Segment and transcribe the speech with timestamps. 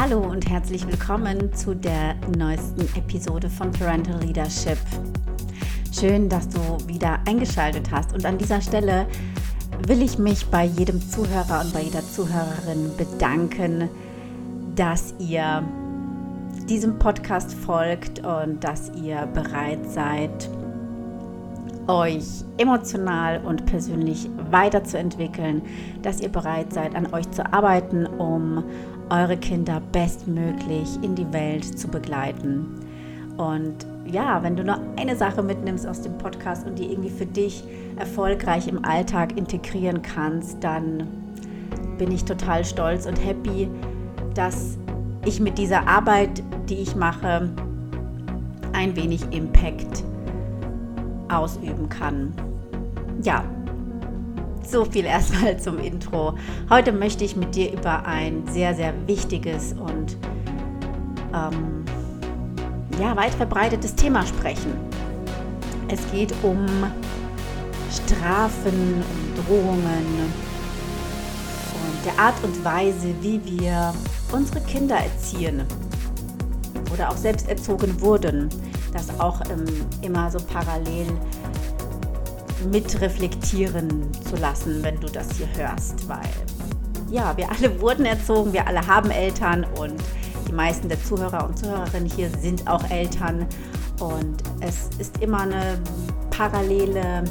[0.00, 4.78] Hallo und herzlich willkommen zu der neuesten Episode von Parental Leadership.
[5.92, 9.06] Schön, dass du wieder eingeschaltet hast und an dieser Stelle
[9.86, 13.90] will ich mich bei jedem Zuhörer und bei jeder Zuhörerin bedanken,
[14.74, 15.62] dass ihr
[16.66, 20.48] diesem Podcast folgt und dass ihr bereit seid,
[21.88, 25.60] euch emotional und persönlich weiterzuentwickeln,
[26.00, 28.64] dass ihr bereit seid, an euch zu arbeiten, um
[29.10, 32.66] eure Kinder bestmöglich in die Welt zu begleiten.
[33.36, 37.26] Und ja, wenn du nur eine Sache mitnimmst aus dem Podcast und die irgendwie für
[37.26, 37.64] dich
[37.96, 41.06] erfolgreich im Alltag integrieren kannst, dann
[41.98, 43.68] bin ich total stolz und happy,
[44.34, 44.78] dass
[45.24, 47.50] ich mit dieser Arbeit, die ich mache,
[48.72, 50.04] ein wenig Impact
[51.28, 52.32] ausüben kann.
[53.22, 53.44] Ja,
[54.70, 56.34] so viel erstmal zum Intro.
[56.68, 60.16] Heute möchte ich mit dir über ein sehr, sehr wichtiges und
[61.34, 61.84] ähm,
[63.00, 64.72] ja, weit verbreitetes Thema sprechen.
[65.88, 66.66] Es geht um
[67.90, 70.32] Strafen, um Drohungen
[71.74, 73.92] und der Art und Weise, wie wir
[74.32, 75.64] unsere Kinder erziehen
[76.92, 78.48] oder auch selbst erzogen wurden.
[78.92, 79.64] Das auch ähm,
[80.02, 81.06] immer so parallel
[82.70, 86.28] mitreflektieren zu lassen, wenn du das hier hörst, weil
[87.10, 90.02] ja, wir alle wurden erzogen, wir alle haben Eltern und
[90.48, 93.46] die meisten der Zuhörer und Zuhörerinnen hier sind auch Eltern
[94.00, 95.80] und es ist immer eine
[96.30, 97.24] parallele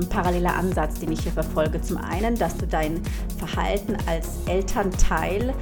[0.00, 1.80] ein paralleler Ansatz, den ich hier verfolge.
[1.80, 3.02] Zum einen, dass du dein
[3.36, 5.52] Verhalten als Elternteil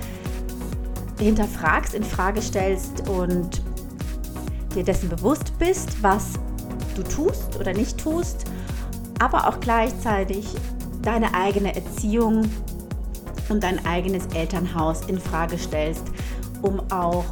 [1.18, 3.62] hinterfragst, in Frage stellst und
[4.74, 6.34] dir dessen bewusst bist, was
[6.96, 8.44] du tust oder nicht tust,
[9.18, 10.46] aber auch gleichzeitig
[11.02, 12.48] deine eigene Erziehung
[13.48, 16.04] und dein eigenes Elternhaus in Frage stellst,
[16.62, 17.24] um auch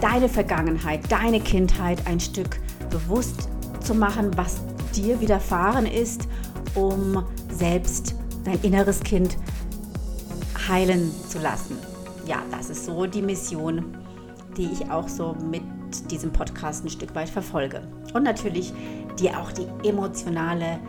[0.00, 3.48] deine Vergangenheit, deine Kindheit ein Stück bewusst
[3.80, 4.60] zu machen, was
[4.94, 6.28] dir widerfahren ist,
[6.74, 9.36] um selbst dein inneres Kind
[10.68, 11.76] heilen zu lassen.
[12.26, 13.96] Ja, das ist so die Mission,
[14.56, 15.62] die ich auch so mit
[16.10, 17.82] diesem Podcast ein Stück weit verfolge.
[18.14, 18.72] Und natürlich
[19.18, 20.80] dir auch die emotionale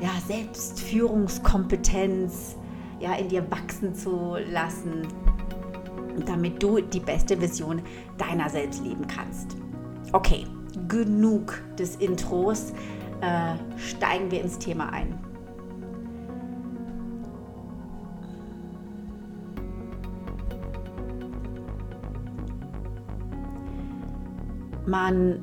[0.00, 2.56] ja, Selbstführungskompetenz
[3.00, 5.08] ja, in dir wachsen zu lassen,
[6.26, 7.80] damit du die beste Vision
[8.16, 9.56] deiner selbst leben kannst.
[10.12, 10.44] Okay,
[10.88, 12.72] genug des Intros,
[13.20, 15.18] äh, steigen wir ins Thema ein.
[24.86, 25.42] Man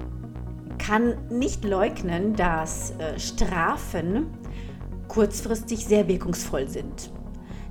[0.85, 4.27] kann nicht leugnen, dass äh, Strafen
[5.07, 7.11] kurzfristig sehr wirkungsvoll sind.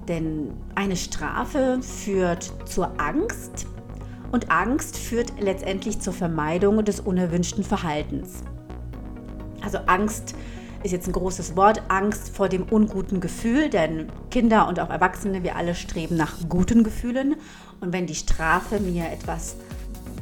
[0.08, 3.66] Denn eine Strafe führt zur Angst
[4.32, 8.42] und Angst führt letztendlich zur Vermeidung des unerwünschten Verhaltens.
[9.62, 10.34] Also Angst
[10.82, 15.42] ist jetzt ein großes Wort, Angst vor dem unguten Gefühl, denn Kinder und auch Erwachsene,
[15.42, 17.36] wir alle streben nach guten Gefühlen.
[17.80, 19.56] Und wenn die Strafe mir etwas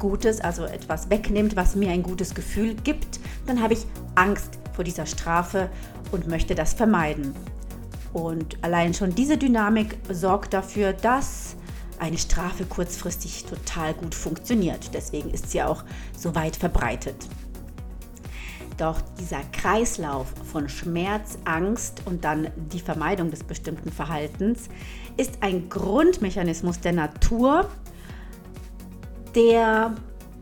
[0.03, 4.83] Gutes, also etwas wegnimmt, was mir ein gutes Gefühl gibt, dann habe ich Angst vor
[4.83, 5.69] dieser Strafe
[6.11, 7.33] und möchte das vermeiden.
[8.11, 11.55] Und allein schon diese Dynamik sorgt dafür, dass
[11.99, 14.93] eine Strafe kurzfristig total gut funktioniert.
[14.93, 15.85] Deswegen ist sie auch
[16.17, 17.15] so weit verbreitet.
[18.75, 24.67] Doch dieser Kreislauf von Schmerz, Angst und dann die Vermeidung des bestimmten Verhaltens
[25.15, 27.69] ist ein Grundmechanismus der Natur,
[29.35, 29.95] der,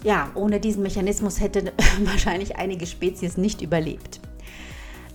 [0.04, 4.20] ja, ohne diesen Mechanismus hätte wahrscheinlich einige Spezies nicht überlebt.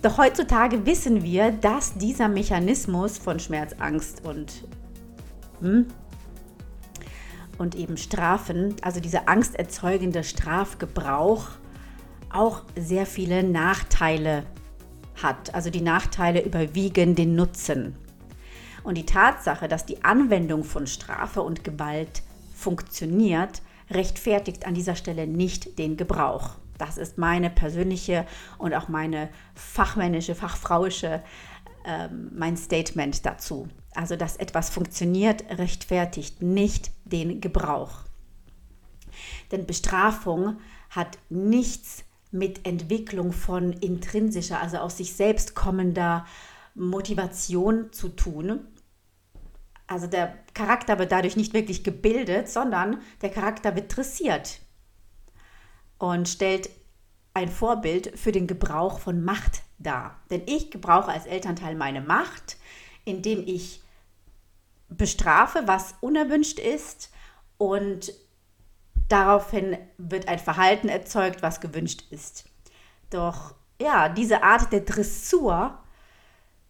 [0.01, 4.63] Doch heutzutage wissen wir, dass dieser Mechanismus von Schmerz, Angst und,
[5.59, 5.87] hm,
[7.57, 11.47] und eben Strafen, also dieser angsterzeugende Strafgebrauch,
[12.31, 14.43] auch sehr viele Nachteile
[15.21, 15.55] hat.
[15.55, 17.95] Also die Nachteile überwiegen den Nutzen.
[18.83, 22.21] Und die Tatsache, dass die Anwendung von Strafe und Gewalt
[22.55, 26.51] funktioniert, rechtfertigt an dieser Stelle nicht den Gebrauch.
[26.77, 28.25] Das ist meine persönliche
[28.57, 31.23] und auch meine fachmännische, fachfrauische,
[31.85, 33.67] äh, mein Statement dazu.
[33.95, 38.03] Also, dass etwas funktioniert, rechtfertigt nicht den Gebrauch.
[39.51, 40.57] Denn Bestrafung
[40.89, 46.25] hat nichts mit Entwicklung von intrinsischer, also aus sich selbst kommender
[46.75, 48.59] Motivation zu tun,
[49.87, 54.59] also der Charakter wird dadurch nicht wirklich gebildet, sondern der Charakter wird dressiert
[55.97, 56.69] und stellt
[57.33, 60.19] ein Vorbild für den Gebrauch von Macht dar.
[60.29, 62.57] Denn ich gebrauche als Elternteil meine Macht,
[63.05, 63.81] indem ich
[64.89, 67.11] bestrafe, was unerwünscht ist
[67.57, 68.13] und
[69.07, 72.45] daraufhin wird ein Verhalten erzeugt, was gewünscht ist.
[73.09, 75.77] Doch ja, diese Art der Dressur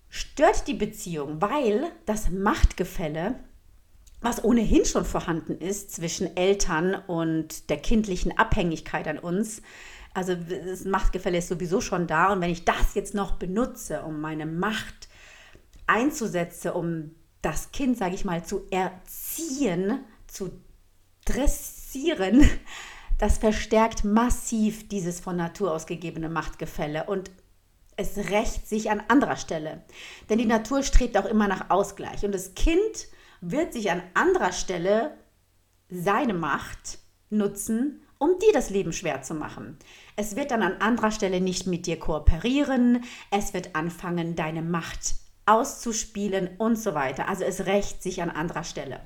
[0.10, 3.36] stört die Beziehung, weil das Machtgefälle,
[4.22, 9.62] was ohnehin schon vorhanden ist zwischen Eltern und der kindlichen Abhängigkeit an uns,
[10.18, 12.34] also das Machtgefälle ist sowieso schon da.
[12.34, 15.10] Und wenn ich das jetzt noch benutze, um meine Macht
[15.86, 17.12] einzusetzen, um
[17.44, 20.50] das Kind, sage ich mal, zu erziehen, zu
[21.24, 22.50] dressieren,
[23.20, 27.04] das verstärkt massiv dieses von Natur aus gegebene Machtgefälle.
[27.04, 27.30] Und
[27.98, 29.84] es rächt sich an anderer Stelle.
[30.30, 33.08] Denn die Natur strebt auch immer nach Ausgleich und das Kind
[33.42, 35.18] wird sich an anderer Stelle
[35.90, 37.00] seine Macht
[37.30, 39.78] nutzen, um dir das Leben schwer zu machen.
[40.16, 45.16] Es wird dann an anderer Stelle nicht mit dir kooperieren, es wird anfangen, deine Macht
[45.46, 47.28] auszuspielen und so weiter.
[47.28, 49.02] Also es rächt sich an anderer Stelle.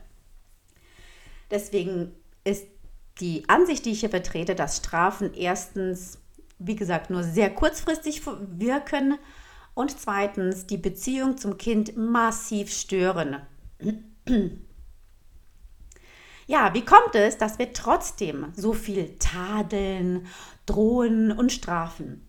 [1.50, 2.66] Deswegen ist
[3.20, 6.21] die Ansicht, die ich hier vertrete, dass Strafen erstens,
[6.64, 9.18] wie gesagt, nur sehr kurzfristig wirken
[9.74, 13.42] und zweitens die Beziehung zum Kind massiv stören.
[16.48, 20.28] Ja, wie kommt es, dass wir trotzdem so viel tadeln,
[20.66, 22.28] drohen und strafen?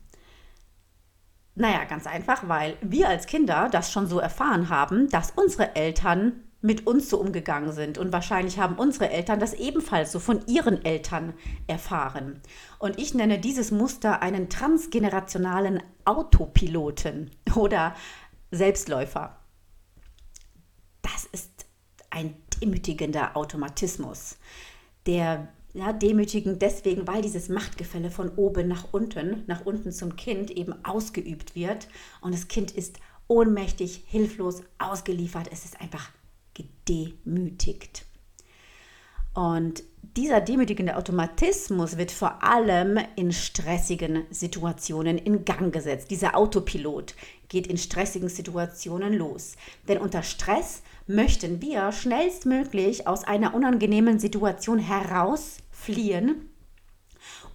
[1.54, 6.44] Naja, ganz einfach, weil wir als Kinder das schon so erfahren haben, dass unsere Eltern
[6.62, 7.98] mit uns so umgegangen sind.
[7.98, 11.34] Und wahrscheinlich haben unsere Eltern das ebenfalls so von ihren Eltern
[11.66, 12.40] erfahren.
[12.78, 17.94] Und ich nenne dieses Muster einen transgenerationalen Autopiloten oder
[18.50, 19.36] Selbstläufer.
[21.02, 21.66] Das ist
[22.10, 24.36] ein demütigender Automatismus,
[25.06, 30.50] der ja, demütigend deswegen, weil dieses Machtgefälle von oben nach unten, nach unten zum Kind
[30.50, 31.88] eben ausgeübt wird.
[32.20, 35.48] Und das Kind ist ohnmächtig, hilflos, ausgeliefert.
[35.50, 36.10] Es ist einfach
[36.54, 38.04] gedemütigt.
[39.34, 39.82] Und
[40.16, 46.10] dieser demütigende Automatismus wird vor allem in stressigen Situationen in Gang gesetzt.
[46.10, 47.14] Dieser Autopilot
[47.48, 49.56] geht in stressigen Situationen los.
[49.88, 56.50] Denn unter Stress möchten wir schnellstmöglich aus einer unangenehmen Situation herausfliehen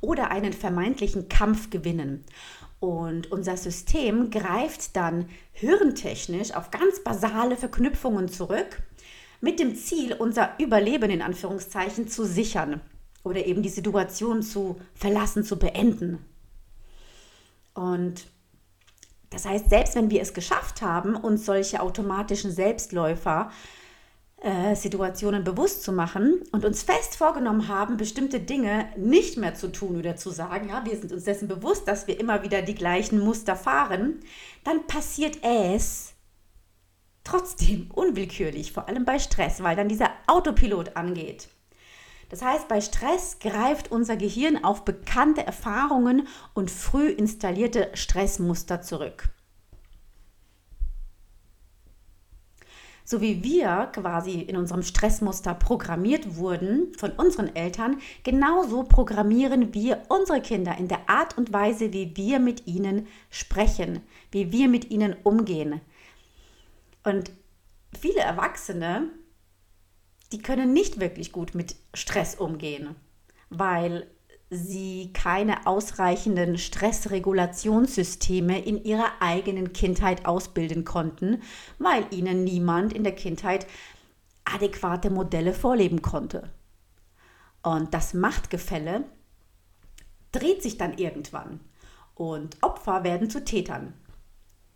[0.01, 2.23] oder einen vermeintlichen Kampf gewinnen.
[2.79, 8.83] Und unser System greift dann hirntechnisch auf ganz basale Verknüpfungen zurück,
[9.41, 12.81] mit dem Ziel, unser Überleben in Anführungszeichen zu sichern
[13.23, 16.25] oder eben die Situation zu verlassen, zu beenden.
[17.73, 18.27] Und
[19.29, 23.51] das heißt, selbst wenn wir es geschafft haben, uns solche automatischen Selbstläufer
[24.41, 29.71] äh, Situationen bewusst zu machen und uns fest vorgenommen haben, bestimmte Dinge nicht mehr zu
[29.71, 32.75] tun oder zu sagen, ja, wir sind uns dessen bewusst, dass wir immer wieder die
[32.75, 34.19] gleichen Muster fahren,
[34.63, 36.13] dann passiert es
[37.23, 41.49] trotzdem unwillkürlich, vor allem bei Stress, weil dann dieser Autopilot angeht.
[42.29, 49.29] Das heißt, bei Stress greift unser Gehirn auf bekannte Erfahrungen und früh installierte Stressmuster zurück.
[53.09, 60.03] So wie wir quasi in unserem Stressmuster programmiert wurden von unseren Eltern, genauso programmieren wir
[60.09, 64.01] unsere Kinder in der Art und Weise, wie wir mit ihnen sprechen,
[64.31, 65.79] wie wir mit ihnen umgehen.
[67.05, 67.31] Und
[67.97, 69.07] viele Erwachsene,
[70.33, 72.93] die können nicht wirklich gut mit Stress umgehen,
[73.49, 74.11] weil
[74.49, 81.41] sie keine ausreichenden Stressregulationssysteme in ihrer eigenen Kindheit ausbilden konnten,
[81.79, 83.67] weil ihnen niemand in der Kindheit
[84.45, 86.49] adäquate Modelle vorleben konnte.
[87.61, 89.03] Und das Machtgefälle
[90.31, 91.59] dreht sich dann irgendwann
[92.15, 93.93] und Opfer werden zu Tätern.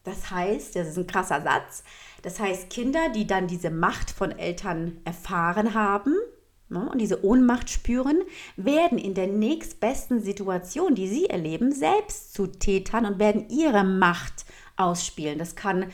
[0.03, 1.83] Das heißt, das ist ein krasser Satz,
[2.23, 6.15] das heißt Kinder, die dann diese Macht von Eltern erfahren haben,
[6.77, 8.21] und diese Ohnmacht spüren,
[8.55, 14.45] werden in der nächstbesten Situation, die sie erleben, selbst zu Tätern und werden ihre Macht
[14.77, 15.37] ausspielen.
[15.37, 15.87] Das kann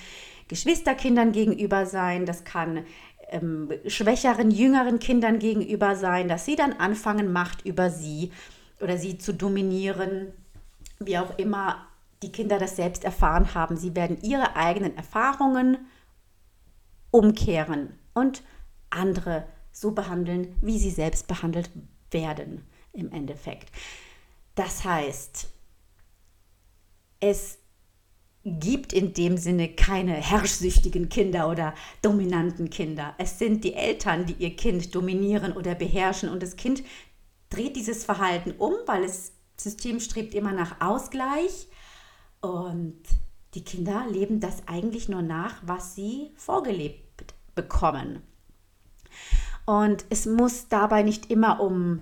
[0.47, 2.85] Geschwisterkindern gegenüber sein, das kann
[3.29, 8.31] ähm, schwächeren, jüngeren Kindern gegenüber sein, dass sie dann anfangen, Macht über sie
[8.79, 10.27] oder sie zu dominieren,
[10.99, 11.87] wie auch immer
[12.23, 13.77] die Kinder das selbst erfahren haben.
[13.77, 15.77] Sie werden ihre eigenen Erfahrungen
[17.11, 18.43] umkehren und
[18.89, 19.45] andere
[19.79, 21.69] so behandeln, wie sie selbst behandelt
[22.11, 23.71] werden im Endeffekt.
[24.55, 25.47] Das heißt,
[27.19, 27.59] es
[28.43, 33.13] gibt in dem Sinne keine herrschsüchtigen Kinder oder dominanten Kinder.
[33.17, 36.83] Es sind die Eltern, die ihr Kind dominieren oder beherrschen und das Kind
[37.49, 41.67] dreht dieses Verhalten um, weil das System strebt immer nach Ausgleich
[42.41, 43.01] und
[43.53, 48.21] die Kinder leben das eigentlich nur nach, was sie vorgelebt bekommen.
[49.67, 51.99] Und es muss dabei nicht immer um,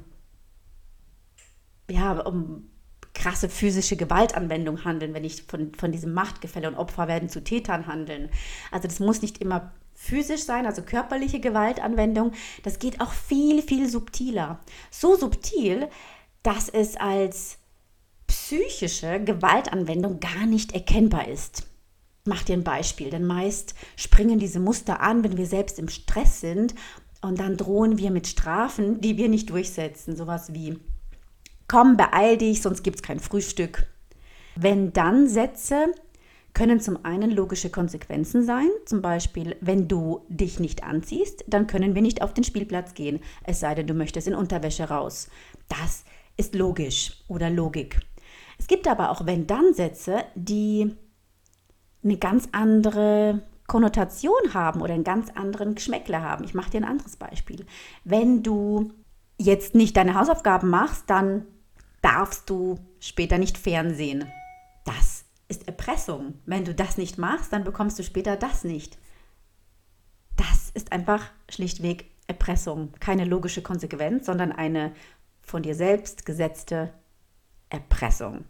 [1.90, 2.70] ja, um
[3.16, 7.88] krasse physische Gewaltanwendung handeln, wenn ich von, von diesem Machtgefälle und Opfer werden zu Tätern
[7.88, 8.30] handeln.
[8.72, 12.34] Also das muss nicht immer physisch sein, also körperliche Gewaltanwendung.
[12.62, 14.60] Das geht auch viel, viel subtiler.
[14.92, 15.90] So subtil,
[16.44, 17.58] dass es als
[18.28, 21.64] psychische Gewaltanwendung gar nicht erkennbar ist.
[22.26, 26.42] Mach dir ein Beispiel, denn meist springen diese Muster an, wenn wir selbst im Stress
[26.42, 26.76] sind
[27.22, 30.16] und dann drohen wir mit Strafen, die wir nicht durchsetzen.
[30.16, 30.78] Sowas wie,
[31.68, 33.88] komm, beeil dich, sonst gibt es kein Frühstück.
[34.56, 35.88] Wenn dann Sätze
[36.54, 41.96] können zum einen logische Konsequenzen sein, zum Beispiel, wenn du dich nicht anziehst, dann können
[41.96, 45.30] wir nicht auf den Spielplatz gehen, es sei denn, du möchtest in Unterwäsche raus.
[45.68, 46.06] Das
[46.38, 48.00] ist logisch oder Logik.
[48.58, 50.96] Es gibt aber auch Wenn-Dann-Sätze, die
[52.04, 56.44] eine ganz andere Konnotation haben oder einen ganz anderen Geschmäckler haben.
[56.44, 57.66] Ich mache dir ein anderes Beispiel.
[58.04, 58.94] Wenn du
[59.38, 61.46] jetzt nicht deine Hausaufgaben machst, dann
[62.02, 64.26] darfst du später nicht fernsehen.
[64.86, 66.36] Das ist Erpressung.
[66.46, 68.98] Wenn du das nicht machst, dann bekommst du später das nicht.
[70.36, 72.92] Das ist einfach schlichtweg Erpressung.
[73.00, 74.94] Keine logische Konsequenz, sondern eine
[75.42, 76.94] von dir selbst gesetzte
[77.70, 78.46] Erpressung.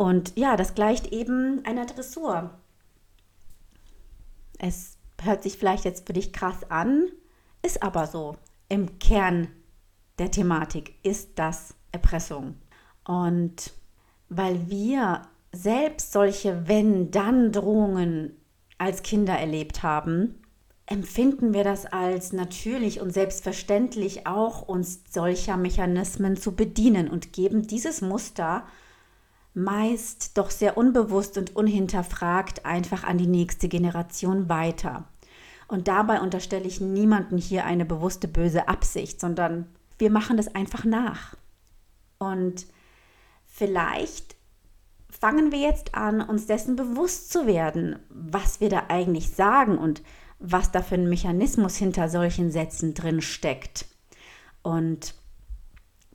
[0.00, 2.58] Und ja, das gleicht eben einer Dressur.
[4.56, 7.10] Es hört sich vielleicht jetzt für dich krass an,
[7.60, 8.34] ist aber so.
[8.70, 9.48] Im Kern
[10.18, 12.54] der Thematik ist das Erpressung.
[13.04, 13.74] Und
[14.30, 15.20] weil wir
[15.52, 18.34] selbst solche Wenn-Dann-Drohungen
[18.78, 20.40] als Kinder erlebt haben,
[20.86, 27.66] empfinden wir das als natürlich und selbstverständlich auch, uns solcher Mechanismen zu bedienen und geben
[27.66, 28.64] dieses Muster
[29.54, 35.08] meist doch sehr unbewusst und unhinterfragt einfach an die nächste Generation weiter.
[35.68, 39.66] Und dabei unterstelle ich niemanden hier eine bewusste böse Absicht, sondern
[39.98, 41.36] wir machen das einfach nach.
[42.18, 42.66] Und
[43.46, 44.36] vielleicht
[45.08, 50.02] fangen wir jetzt an, uns dessen bewusst zu werden, was wir da eigentlich sagen und
[50.38, 53.86] was da für ein Mechanismus hinter solchen Sätzen drin steckt.
[54.62, 55.14] Und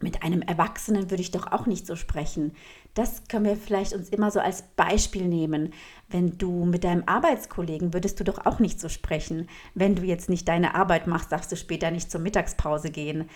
[0.05, 2.53] mit einem Erwachsenen würde ich doch auch nicht so sprechen.
[2.93, 5.73] Das können wir vielleicht uns immer so als Beispiel nehmen.
[6.07, 9.49] Wenn du mit deinem Arbeitskollegen würdest du doch auch nicht so sprechen.
[9.73, 13.27] Wenn du jetzt nicht deine Arbeit machst, darfst du später nicht zur Mittagspause gehen.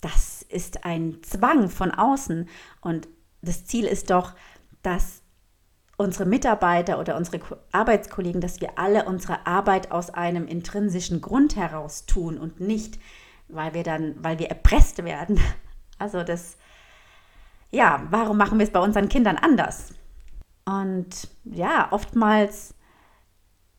[0.00, 2.48] Das ist ein Zwang von außen
[2.80, 3.06] und
[3.42, 4.34] das Ziel ist doch,
[4.80, 5.20] dass
[5.98, 7.40] unsere Mitarbeiter oder unsere
[7.72, 12.98] Arbeitskollegen, dass wir alle unsere Arbeit aus einem intrinsischen Grund heraus tun und nicht
[13.52, 15.40] weil wir dann, weil wir erpresst werden.
[15.98, 16.56] Also das,
[17.70, 19.92] ja, warum machen wir es bei unseren Kindern anders?
[20.64, 22.72] Und ja, oftmals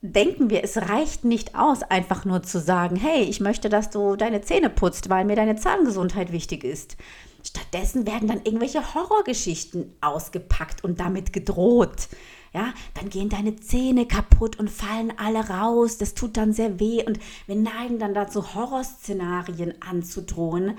[0.02, 4.16] denken wir, es reicht nicht aus, einfach nur zu sagen, hey, ich möchte, dass du
[4.16, 6.96] deine Zähne putzt, weil mir deine Zahngesundheit wichtig ist.
[7.44, 12.08] Stattdessen werden dann irgendwelche Horrorgeschichten ausgepackt und damit gedroht
[12.54, 15.98] ja, dann gehen deine Zähne kaputt und fallen alle raus.
[15.98, 20.78] Das tut dann sehr weh und wir neigen dann dazu, Horrorszenarien anzudrohen.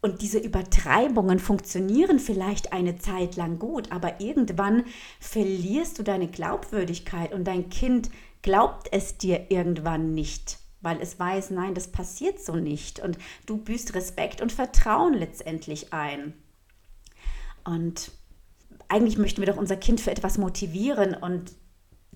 [0.00, 4.84] Und diese Übertreibungen funktionieren vielleicht eine Zeit lang gut, aber irgendwann
[5.18, 8.10] verlierst du deine Glaubwürdigkeit und dein Kind
[8.42, 13.00] glaubt es dir irgendwann nicht, weil es weiß, nein, das passiert so nicht.
[13.00, 16.32] Und du büßt Respekt und Vertrauen letztendlich ein.
[17.64, 18.12] Und
[18.88, 21.52] eigentlich möchten wir doch unser Kind für etwas motivieren und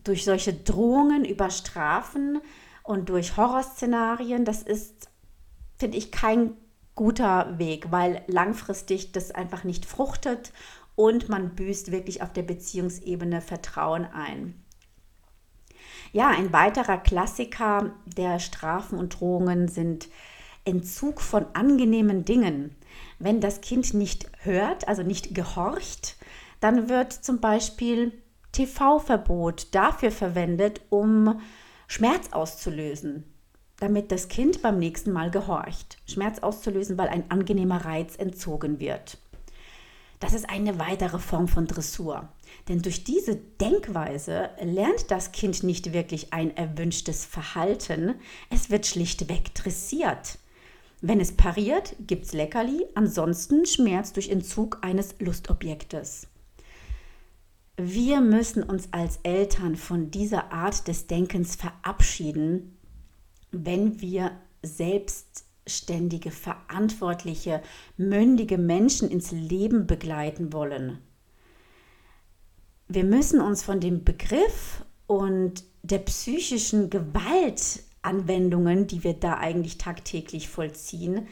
[0.05, 2.41] durch solche Drohungen überstrafen
[2.83, 5.11] und durch Horrorszenarien, das ist,
[5.79, 6.57] finde ich, kein
[6.95, 10.53] guter Weg, weil langfristig das einfach nicht fruchtet
[10.95, 14.63] und man büßt wirklich auf der Beziehungsebene Vertrauen ein.
[16.13, 20.09] Ja, ein weiterer Klassiker der Strafen und Drohungen sind
[20.65, 22.77] Entzug von angenehmen Dingen.
[23.19, 26.17] Wenn das Kind nicht hört, also nicht gehorcht,
[26.63, 28.13] dann wird zum Beispiel
[28.53, 31.41] TV-Verbot dafür verwendet, um
[31.89, 33.25] Schmerz auszulösen,
[33.81, 35.99] damit das Kind beim nächsten Mal gehorcht.
[36.07, 39.19] Schmerz auszulösen, weil ein angenehmer Reiz entzogen wird.
[40.21, 42.29] Das ist eine weitere Form von Dressur.
[42.69, 48.15] Denn durch diese Denkweise lernt das Kind nicht wirklich ein erwünschtes Verhalten,
[48.51, 50.39] es wird schlichtweg dressiert.
[51.01, 56.29] Wenn es pariert, gibt es Leckerli, ansonsten Schmerz durch Entzug eines Lustobjektes.
[57.77, 62.77] Wir müssen uns als Eltern von dieser Art des Denkens verabschieden,
[63.51, 67.63] wenn wir selbstständige, verantwortliche,
[67.97, 70.99] mündige Menschen ins Leben begleiten wollen.
[72.89, 80.51] Wir müssen uns von dem Begriff und der psychischen Gewaltanwendungen, die wir da eigentlich tagtäglich
[80.51, 81.27] vollziehen,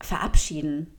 [0.00, 0.97] verabschieden.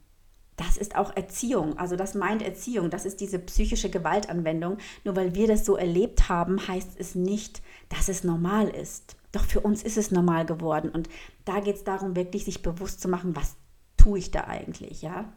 [0.60, 1.78] Das ist auch Erziehung.
[1.78, 2.90] Also das meint Erziehung.
[2.90, 4.78] Das ist diese psychische Gewaltanwendung.
[5.06, 9.16] Nur weil wir das so erlebt haben, heißt es nicht, dass es normal ist.
[9.32, 10.90] Doch für uns ist es normal geworden.
[10.90, 11.08] Und
[11.46, 13.56] da geht es darum, wirklich sich bewusst zu machen, was
[13.96, 15.32] tue ich da eigentlich, ja?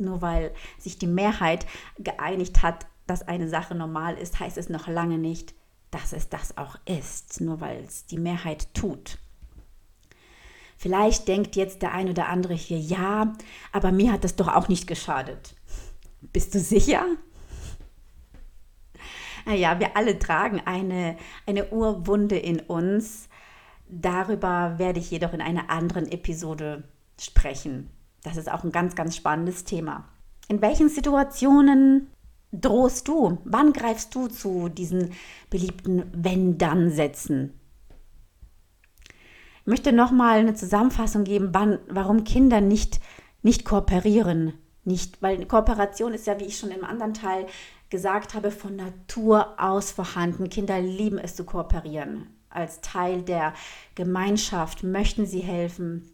[0.00, 1.64] Nur weil sich die Mehrheit
[1.98, 5.54] geeinigt hat, dass eine Sache normal ist, heißt es noch lange nicht,
[5.92, 9.18] dass es das auch ist, nur weil es die Mehrheit tut.
[10.82, 13.34] Vielleicht denkt jetzt der ein oder andere hier, ja,
[13.70, 15.54] aber mir hat das doch auch nicht geschadet.
[16.20, 17.04] Bist du sicher?
[19.46, 23.28] Naja, wir alle tragen eine, eine Urwunde in uns.
[23.88, 26.82] Darüber werde ich jedoch in einer anderen Episode
[27.16, 27.88] sprechen.
[28.24, 30.08] Das ist auch ein ganz, ganz spannendes Thema.
[30.48, 32.08] In welchen Situationen
[32.50, 33.38] drohst du?
[33.44, 35.12] Wann greifst du zu diesen
[35.48, 37.54] beliebten Wenn-Dann-Sätzen?
[39.62, 42.98] Ich möchte nochmal eine Zusammenfassung geben, wann, warum Kinder nicht,
[43.42, 44.54] nicht kooperieren.
[44.82, 47.46] Nicht, weil Kooperation ist ja, wie ich schon im anderen Teil
[47.88, 50.48] gesagt habe, von Natur aus vorhanden.
[50.48, 52.26] Kinder lieben es zu kooperieren.
[52.50, 53.54] Als Teil der
[53.94, 56.10] Gemeinschaft möchten sie helfen.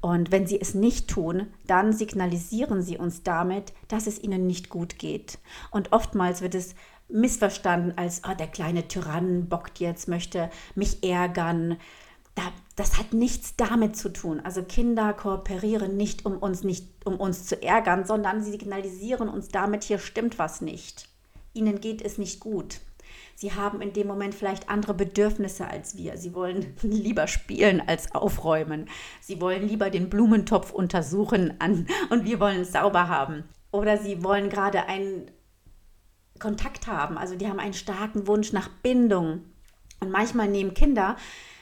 [0.00, 4.70] Und wenn sie es nicht tun, dann signalisieren sie uns damit, dass es ihnen nicht
[4.70, 5.38] gut geht.
[5.70, 6.74] Und oftmals wird es
[7.08, 11.76] missverstanden als, oh, der kleine Tyrann bockt jetzt, möchte mich ärgern,
[12.76, 14.40] das hat nichts damit zu tun.
[14.40, 19.48] Also Kinder kooperieren nicht, um uns nicht, um uns zu ärgern, sondern sie signalisieren uns
[19.48, 21.08] damit, hier stimmt was nicht.
[21.52, 22.80] Ihnen geht es nicht gut.
[23.36, 26.16] Sie haben in dem Moment vielleicht andere Bedürfnisse als wir.
[26.16, 28.88] Sie wollen lieber spielen als aufräumen.
[29.20, 33.44] Sie wollen lieber den Blumentopf untersuchen an, und wir wollen es sauber haben.
[33.70, 35.30] Oder sie wollen gerade einen
[36.40, 37.18] Kontakt haben.
[37.18, 39.42] Also die haben einen starken Wunsch nach Bindung.
[40.00, 41.16] Und manchmal nehmen Kinder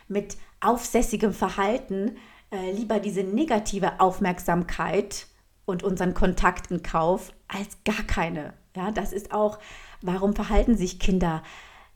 [0.08, 2.16] mit aufsässigem Verhalten
[2.50, 5.26] äh, lieber diese negative Aufmerksamkeit
[5.64, 8.54] und unseren Kontakt in Kauf als gar keine.
[8.76, 9.58] Ja, das ist auch,
[10.00, 11.42] warum verhalten sich Kinder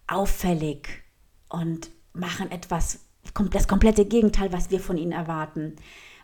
[0.07, 0.89] auffällig
[1.49, 3.01] und machen etwas,
[3.51, 5.77] das komplette Gegenteil, was wir von ihnen erwarten,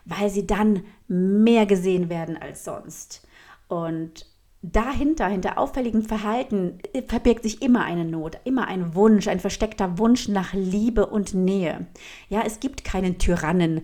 [0.05, 3.27] weil sie dann mehr gesehen werden als sonst.
[3.67, 4.25] Und
[4.63, 9.99] dahinter, hinter auffälligem Verhalten, äh, verbirgt sich immer eine Not, immer ein Wunsch, ein versteckter
[9.99, 11.85] Wunsch nach Liebe und Nähe.
[12.29, 13.81] Ja, es gibt keinen Tyrannen,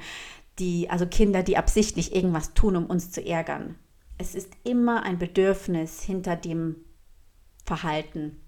[0.57, 3.75] die, also Kinder, die absichtlich irgendwas tun, um uns zu ärgern.
[4.17, 6.77] Es ist immer ein Bedürfnis hinter dem
[7.65, 8.41] Verhalten.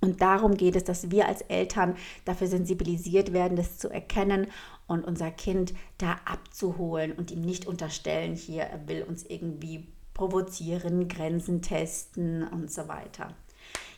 [0.00, 1.94] Und darum geht es, dass wir als Eltern
[2.24, 4.48] dafür sensibilisiert werden, das zu erkennen
[4.88, 11.08] und unser Kind da abzuholen und ihm nicht unterstellen, hier, er will uns irgendwie provozieren,
[11.08, 13.34] Grenzen testen und so weiter.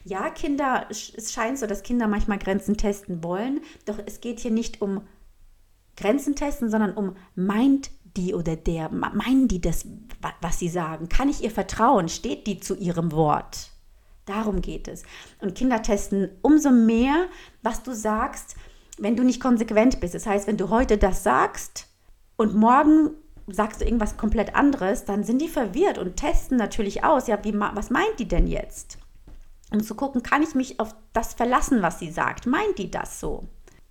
[0.05, 4.51] Ja, Kinder, es scheint so, dass Kinder manchmal Grenzen testen wollen, doch es geht hier
[4.51, 5.03] nicht um
[5.97, 9.87] Grenzen testen, sondern um meint die oder der, meinen die das,
[10.41, 11.09] was sie sagen?
[11.09, 12.09] Kann ich ihr vertrauen?
[12.09, 13.71] Steht die zu ihrem Wort?
[14.27, 15.03] Darum geht es.
[15.41, 17.27] Und Kinder testen umso mehr,
[17.63, 18.57] was du sagst,
[18.99, 20.15] wenn du nicht konsequent bist.
[20.15, 21.89] Das heißt, wenn du heute das sagst
[22.37, 23.11] und morgen
[23.47, 27.55] sagst du irgendwas komplett anderes, dann sind die verwirrt und testen natürlich aus, ja, wie,
[27.59, 28.99] was meint die denn jetzt?
[29.73, 32.47] Um zu gucken, kann ich mich auf das verlassen, was sie sagt?
[32.47, 33.45] Meint die das so?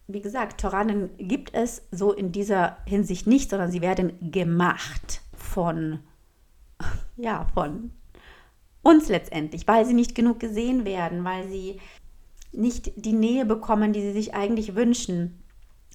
[0.07, 5.99] Wie gesagt, Toranen gibt es so in dieser Hinsicht nicht, sondern sie werden gemacht von,
[7.17, 7.91] ja, von
[8.81, 11.79] uns letztendlich, weil sie nicht genug gesehen werden, weil sie
[12.51, 15.42] nicht die Nähe bekommen, die sie sich eigentlich wünschen.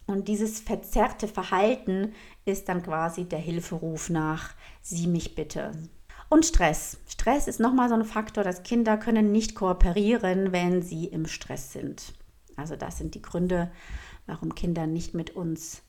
[0.09, 2.14] Und dieses verzerrte Verhalten
[2.47, 5.73] ist dann quasi der Hilferuf nach, sieh mich bitte.
[6.31, 6.97] Und Stress.
[7.07, 11.75] Stress ist nochmal so ein Faktor, dass Kinder können nicht kooperieren, wenn sie im Stress
[11.75, 12.14] sind.
[12.57, 13.71] Also das sind die Gründe,
[14.27, 15.83] warum Kinder nicht mit uns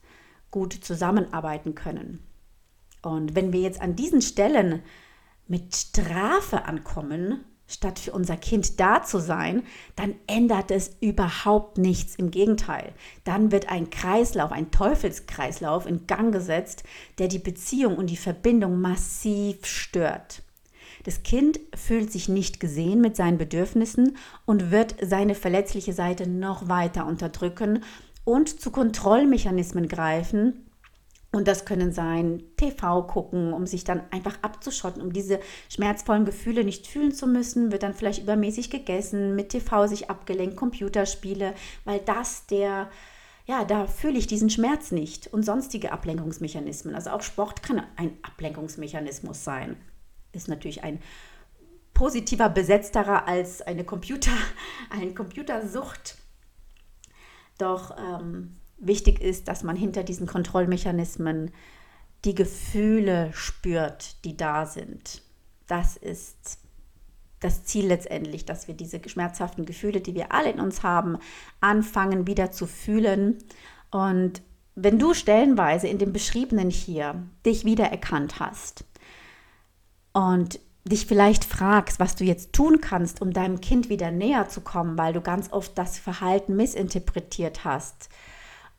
[0.50, 2.22] gut zusammenarbeiten können.
[3.00, 4.82] Und wenn wir jetzt an diesen Stellen
[5.48, 9.62] mit Strafe ankommen, statt für unser Kind da zu sein,
[9.96, 12.16] dann ändert es überhaupt nichts.
[12.16, 12.92] Im Gegenteil,
[13.24, 16.82] dann wird ein Kreislauf, ein Teufelskreislauf in Gang gesetzt,
[17.18, 20.42] der die Beziehung und die Verbindung massiv stört.
[21.04, 26.68] Das Kind fühlt sich nicht gesehen mit seinen Bedürfnissen und wird seine verletzliche Seite noch
[26.68, 27.84] weiter unterdrücken
[28.24, 30.69] und zu Kontrollmechanismen greifen,
[31.32, 35.38] und das können sein TV gucken, um sich dann einfach abzuschotten, um diese
[35.68, 40.56] schmerzvollen Gefühle nicht fühlen zu müssen, wird dann vielleicht übermäßig gegessen, mit TV sich abgelenkt,
[40.56, 42.90] Computerspiele, weil das der,
[43.46, 46.96] ja, da fühle ich diesen Schmerz nicht und sonstige Ablenkungsmechanismen.
[46.96, 49.76] Also auch Sport kann ein Ablenkungsmechanismus sein.
[50.32, 51.00] Ist natürlich ein
[51.94, 54.32] positiver besetzterer als eine Computer,
[54.90, 56.16] eine Computersucht.
[57.56, 61.52] Doch ähm, wichtig ist, dass man hinter diesen Kontrollmechanismen
[62.24, 65.22] die Gefühle spürt, die da sind.
[65.66, 66.58] Das ist
[67.40, 71.16] das Ziel letztendlich, dass wir diese schmerzhaften Gefühle, die wir alle in uns haben,
[71.60, 73.38] anfangen wieder zu fühlen.
[73.90, 74.42] Und
[74.74, 78.84] wenn du stellenweise in dem Beschriebenen hier dich wiedererkannt hast
[80.12, 84.60] und dich vielleicht fragst, was du jetzt tun kannst, um deinem Kind wieder näher zu
[84.60, 88.10] kommen, weil du ganz oft das Verhalten missinterpretiert hast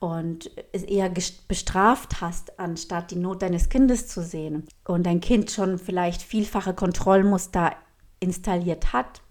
[0.01, 1.11] und es eher
[1.47, 4.67] bestraft hast, anstatt die Not deines Kindes zu sehen.
[4.83, 7.75] Und dein Kind schon vielleicht vielfache Kontrollmuster
[8.19, 9.21] installiert hat,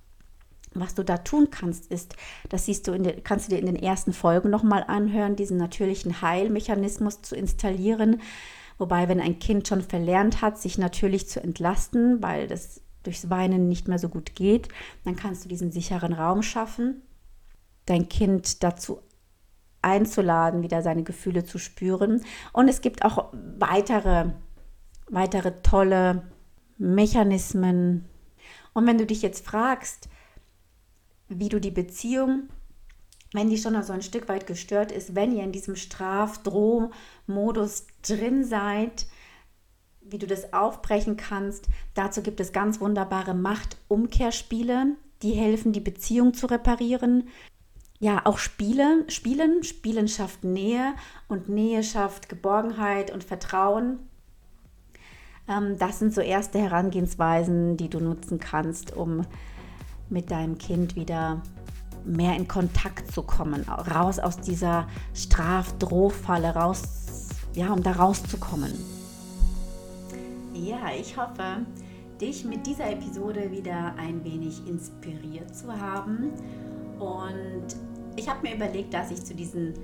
[0.73, 2.15] was du da tun kannst, ist,
[2.49, 6.23] das siehst du, den, kannst du dir in den ersten Folgen nochmal anhören, diesen natürlichen
[6.23, 8.23] Heilmechanismus zu installieren.
[8.79, 13.69] Wobei, wenn ein Kind schon verlernt hat, sich natürlich zu entlasten, weil das durchs Weinen
[13.69, 14.69] nicht mehr so gut geht,
[15.05, 17.03] dann kannst du diesen sicheren Raum schaffen,
[17.87, 19.01] dein Kind dazu
[19.83, 22.23] einzuladen, wieder seine Gefühle zu spüren.
[22.53, 24.31] Und es gibt auch weitere,
[25.09, 26.23] weitere tolle
[26.79, 28.09] Mechanismen,
[28.73, 30.09] und wenn du dich jetzt fragst,
[31.29, 32.49] wie du die Beziehung,
[33.33, 38.45] wenn die schon so ein Stück weit gestört ist, wenn ihr in diesem Straf-Droh-Modus drin
[38.45, 39.07] seid,
[40.01, 46.35] wie du das aufbrechen kannst, dazu gibt es ganz wunderbare Macht-Umkehrspiele, die helfen, die Beziehung
[46.35, 47.29] zu reparieren.
[48.03, 50.95] Ja, auch Spiele, Spielen, Spielen schafft Nähe
[51.29, 53.99] und Nähe schafft Geborgenheit und Vertrauen.
[55.47, 59.27] Ähm, das sind so erste Herangehensweisen, die du nutzen kannst, um
[60.09, 61.43] mit deinem Kind wieder
[62.07, 68.73] mehr in Kontakt zu kommen, raus aus dieser Strafdrohfalle, raus, ja, um da rauszukommen.
[70.55, 71.67] Ja, ich hoffe,
[72.19, 76.33] dich mit dieser Episode wieder ein wenig inspiriert zu haben.
[76.99, 77.77] Und
[78.17, 79.75] ich habe mir überlegt, dass ich zu diesen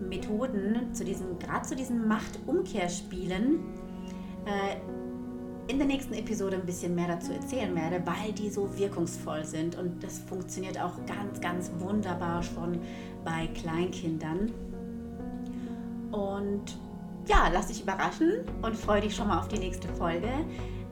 [0.00, 3.60] Methoden, zu diesen, gerade zu diesen Machtumkehrspielen,
[4.44, 4.76] äh,
[5.68, 9.76] in der nächsten Episode ein bisschen mehr dazu erzählen werde, weil die so wirkungsvoll sind
[9.76, 12.78] und das funktioniert auch ganz, ganz wunderbar schon
[13.24, 14.52] bei Kleinkindern.
[16.12, 16.78] Und
[17.26, 20.28] ja, lass dich überraschen und freue dich schon mal auf die nächste Folge.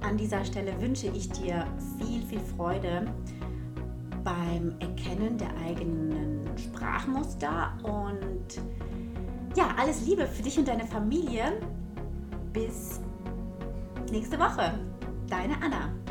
[0.00, 1.66] An dieser Stelle wünsche ich dir
[1.98, 3.06] viel, viel Freude
[4.24, 8.60] beim Erkennen der eigenen Sprachmuster und
[9.56, 11.60] ja, alles Liebe für dich und deine Familie.
[12.52, 13.00] Bis
[14.10, 14.78] nächste Woche.
[15.28, 16.03] Deine Anna.